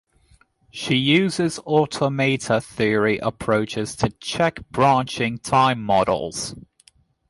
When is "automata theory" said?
1.59-3.19